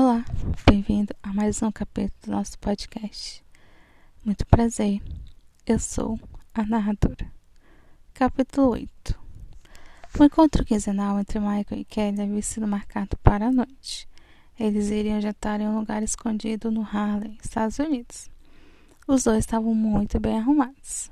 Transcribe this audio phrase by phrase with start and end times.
[0.00, 0.24] Olá,
[0.64, 3.44] bem-vindo a mais um capítulo do nosso podcast.
[4.24, 5.02] Muito prazer,
[5.66, 6.20] eu sou
[6.54, 7.28] a narradora.
[8.14, 9.20] Capítulo 8
[10.16, 14.08] O encontro quinzenal entre Michael e Kelly havia sido marcado para a noite.
[14.56, 18.30] Eles iriam jantar em um lugar escondido no Harlem, Estados Unidos.
[19.04, 21.10] Os dois estavam muito bem arrumados.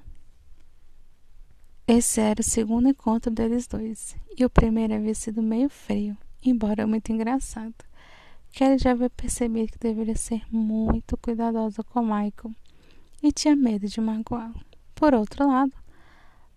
[1.88, 6.86] Esse era o segundo encontro deles dois, e o primeiro havia sido meio frio, embora
[6.86, 7.74] muito engraçado.
[8.56, 12.54] Kelly já havia percebido que deveria ser muito cuidadosa com Michael
[13.22, 14.58] e tinha medo de magoá-lo.
[14.94, 15.74] Por outro lado,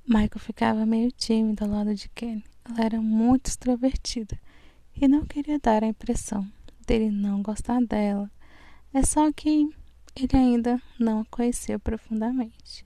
[0.07, 2.41] Michael ficava meio tímido ao lado de Kelly.
[2.63, 4.39] Ela era muito extrovertida
[4.95, 6.49] e não queria dar a impressão
[6.87, 8.31] dele não gostar dela.
[8.93, 9.69] É só que
[10.15, 12.85] ele ainda não a conheceu profundamente.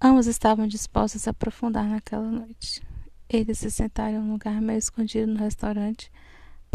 [0.00, 2.80] Ambos estavam dispostos a aprofundar naquela noite.
[3.28, 6.08] Eles se sentaram em um lugar meio escondido no restaurante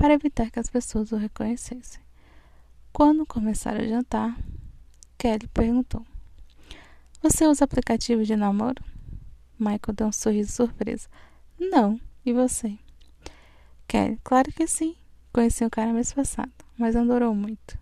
[0.02, 2.02] para evitar que as pessoas o reconhecessem.
[2.92, 4.36] Quando começaram a jantar,
[5.16, 6.04] Kelly perguntou:
[7.22, 8.84] Você usa aplicativo de namoro?
[9.60, 11.08] Michael deu um sorriso surpreso.
[11.60, 12.80] Não, e você?
[13.88, 14.96] Kelly, claro que sim.
[15.32, 17.78] Conheci um cara mês passado, mas durou muito.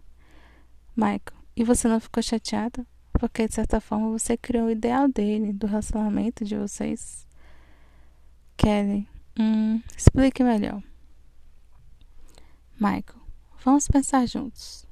[0.97, 2.85] Michael, e você não ficou chateada?
[3.13, 7.27] porque de certa forma você criou o ideal dele, do relacionamento de vocês.
[8.55, 9.05] Kelly,
[9.37, 10.81] hum, explique melhor.
[12.79, 13.19] Michael,
[13.61, 14.87] vamos pensar juntos.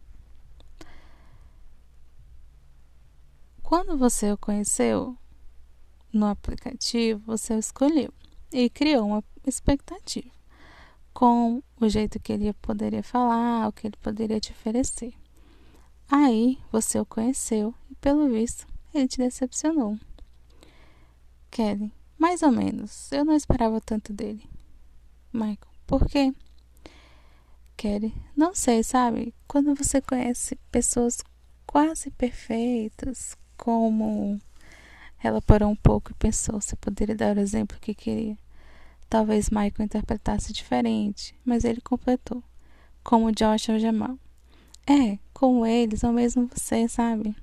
[3.63, 5.17] Quando você o conheceu
[6.11, 8.13] no aplicativo, você o escolheu
[8.51, 10.29] e criou uma expectativa
[11.13, 15.13] com o jeito que ele poderia falar, o que ele poderia te oferecer.
[16.09, 19.97] Aí você o conheceu e, pelo visto, ele te decepcionou.
[21.49, 23.11] Kelly, mais ou menos.
[23.11, 24.47] Eu não esperava tanto dele.
[25.33, 26.33] Michael, por quê?
[27.77, 29.35] Kelly, não sei, sabe?
[29.47, 31.23] Quando você conhece pessoas
[31.67, 34.41] quase perfeitas, como
[35.23, 38.35] ela parou um pouco e pensou se poderia dar o exemplo que queria.
[39.07, 42.43] Talvez Michael interpretasse diferente, mas ele completou,
[43.03, 44.17] como Josh ou Jamal.
[44.87, 47.35] É, como eles, ou mesmo você, sabe?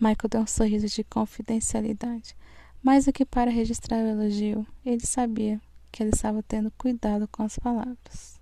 [0.00, 2.34] Michael deu um sorriso de confidencialidade.
[2.82, 5.60] Mais do que para registrar o elogio, ele sabia
[5.92, 8.41] que ele estava tendo cuidado com as palavras.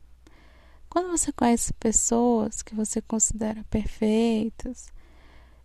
[0.91, 4.93] Quando você conhece pessoas que você considera perfeitas,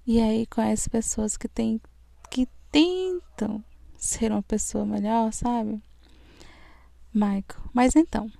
[0.06, 1.82] e aí conhece pessoas que têm
[2.30, 3.64] que tentam
[3.98, 5.82] ser uma pessoa melhor, sabe?
[7.12, 7.44] Michael,
[7.74, 8.32] mas então,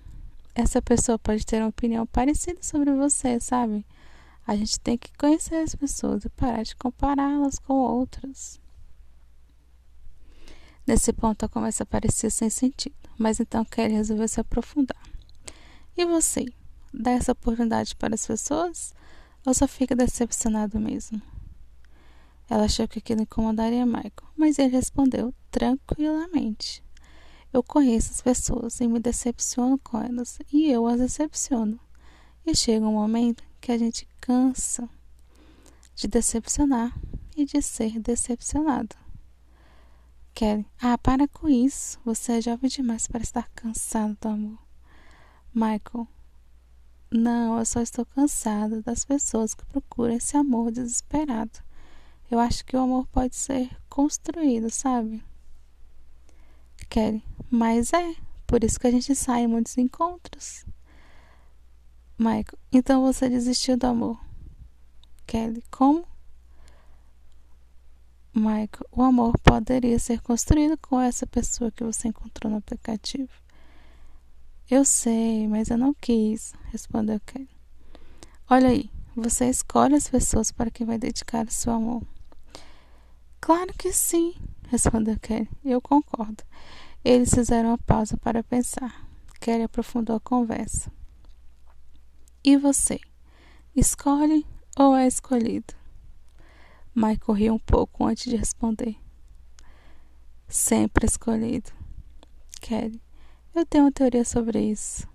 [0.54, 3.84] essa pessoa pode ter uma opinião parecida sobre você, sabe?
[4.46, 8.62] A gente tem que conhecer as pessoas e parar de compará-las com outras.
[10.86, 15.02] Nesse ponto a parecia sem sentido, mas então Kelly resolveu se aprofundar.
[15.98, 16.46] E você?
[16.98, 18.94] Dá essa oportunidade para as pessoas
[19.46, 21.22] ou só fica decepcionado mesmo?
[22.50, 26.84] Ela achou que aquilo incomodaria Michael, mas ele respondeu tranquilamente.
[27.52, 31.80] Eu conheço as pessoas e me decepciono com elas, e eu as decepciono.
[32.46, 34.88] E chega um momento que a gente cansa
[35.96, 36.94] de decepcionar
[37.36, 38.96] e de ser decepcionado.
[40.34, 41.98] Kelly, ah, para com isso.
[42.06, 44.60] Você é jovem demais para estar cansado do amor.
[45.54, 46.08] Michael,
[47.16, 51.60] não, eu só estou cansado das pessoas que procuram esse amor desesperado.
[52.30, 55.24] Eu acho que o amor pode ser construído, sabe?
[56.90, 58.16] Kelly, mas é,
[58.46, 60.66] por isso que a gente sai em muitos encontros.
[62.18, 64.20] Michael, então você desistiu do amor.
[65.26, 66.08] Kelly, como?
[68.34, 73.30] Michael, o amor poderia ser construído com essa pessoa que você encontrou no aplicativo.
[74.70, 77.48] Eu sei, mas eu não quis, respondeu Kelly.
[78.50, 82.02] Olha aí, você escolhe as pessoas para quem vai dedicar o seu amor.
[83.40, 84.34] Claro que sim,
[84.68, 85.48] respondeu Kelly.
[85.64, 86.44] Eu concordo.
[87.04, 89.08] Eles fizeram uma pausa para pensar.
[89.40, 90.92] Kelly aprofundou a conversa.
[92.44, 93.00] E você?
[93.76, 95.76] Escolhe ou é escolhido?
[96.96, 98.98] Michael riu um pouco antes de responder.
[100.48, 101.72] Sempre escolhido.
[102.60, 103.00] Kelly,
[103.56, 105.08] eu tenho uma teoria sobre isso.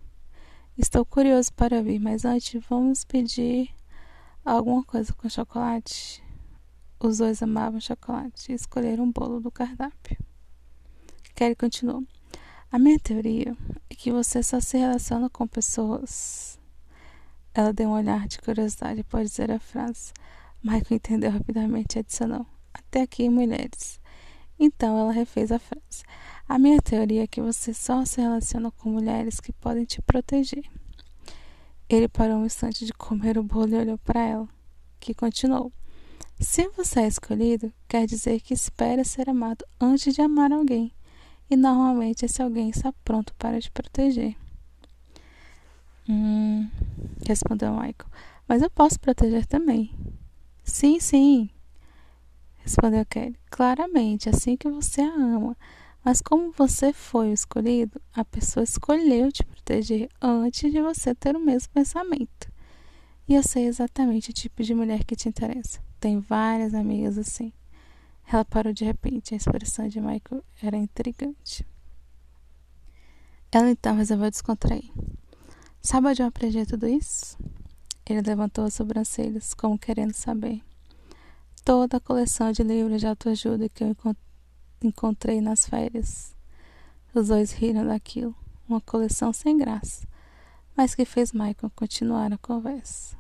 [0.76, 3.70] Estou curioso para ver, mas antes vamos pedir
[4.44, 6.22] alguma coisa com chocolate.
[6.98, 10.16] Os dois amavam chocolate e escolheram um bolo do cardápio.
[11.34, 12.04] Kelly continuou.
[12.72, 13.56] A minha teoria
[13.88, 16.60] é que você só se relaciona com pessoas
[17.52, 20.12] ela deu um olhar de curiosidade após dizer a frase.
[20.62, 24.00] Michael entendeu rapidamente e adicionou: Até aqui, mulheres.
[24.58, 26.04] Então ela refez a frase.
[26.50, 30.64] A minha teoria é que você só se relaciona com mulheres que podem te proteger.
[31.88, 34.48] Ele parou um instante de comer o bolo e olhou para ela,
[34.98, 35.72] que continuou.
[36.40, 40.92] Se você é escolhido, quer dizer que espera ser amado antes de amar alguém.
[41.48, 44.34] E normalmente esse alguém está pronto para te proteger.
[46.08, 46.68] Hum,
[47.28, 48.10] respondeu Michael.
[48.48, 49.94] Mas eu posso proteger também.
[50.64, 51.48] Sim, sim,
[52.56, 53.38] respondeu Kelly.
[53.48, 55.56] Claramente, assim que você a ama.
[56.04, 61.36] Mas como você foi o escolhido, a pessoa escolheu te proteger antes de você ter
[61.36, 62.50] o mesmo pensamento.
[63.28, 65.80] E eu sei exatamente o tipo de mulher que te interessa.
[66.00, 67.52] Tem várias amigas assim.
[68.26, 69.34] Ela parou de repente.
[69.34, 71.66] A expressão de Michael era intrigante.
[73.52, 74.90] Ela então resolveu descontrair.
[75.82, 77.38] Sabe onde eu aprendi tudo isso?
[78.06, 80.62] Ele levantou as sobrancelhas, como querendo saber.
[81.64, 84.29] Toda a coleção de livros de autoajuda que eu encontrei
[85.42, 86.34] nas férias.
[87.14, 88.34] Os dois riram daquilo,
[88.68, 90.06] uma coleção sem graça,
[90.76, 93.16] mas que fez Michael continuar a conversa.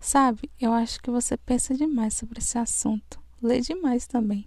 [0.00, 3.18] Sabe, eu acho que você pensa demais sobre esse assunto.
[3.42, 4.46] Lê demais também.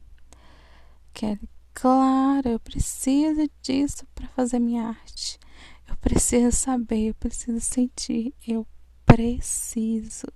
[1.13, 5.39] Kelly, claro, eu preciso disso para fazer minha arte.
[5.88, 8.68] Eu preciso saber, eu preciso sentir, eu
[9.04, 10.27] preciso.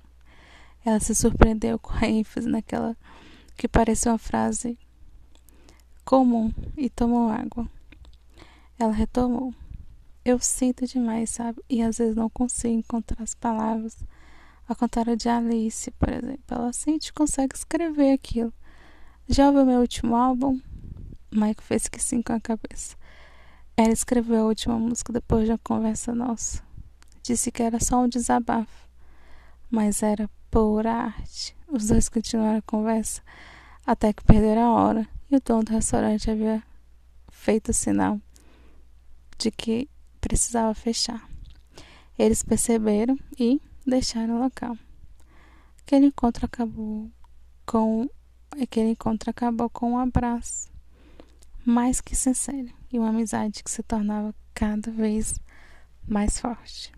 [0.84, 2.98] Ela se surpreendeu com a ênfase naquela
[3.56, 4.76] que parecia uma frase
[6.06, 7.68] comum e tomou água.
[8.78, 9.54] Ela retomou.
[10.24, 11.62] Eu sinto demais, sabe?
[11.70, 13.98] E às vezes não consigo encontrar as palavras
[14.68, 16.44] ao contrário de Alice, por exemplo.
[16.48, 18.54] Ela sente consegue escrever aquilo.
[19.28, 20.60] Já ouviu meu último álbum?
[21.32, 22.96] Mike fez que sim com a cabeça.
[23.76, 26.62] Ela escreveu a última música depois de uma conversa nossa.
[27.24, 28.88] Disse que era só um desabafo,
[29.70, 31.56] mas era pura arte.
[31.68, 33.22] Os dois continuaram a conversa
[33.86, 36.62] até que perderam a hora e o dono do restaurante havia
[37.30, 38.20] feito sinal
[39.38, 39.90] de que
[40.20, 41.28] precisava fechar.
[42.20, 44.78] Eles perceberam e deixaram o local.
[45.80, 47.10] Aquele encontro acabou
[47.66, 48.10] com
[48.62, 50.70] aquele encontro acabou com um abraço
[51.66, 55.40] mais que sincero e uma amizade que se tornava cada vez
[56.06, 56.92] mais forte.